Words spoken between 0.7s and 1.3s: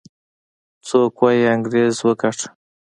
څوک